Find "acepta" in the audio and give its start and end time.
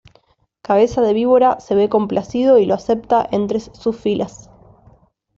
2.73-3.23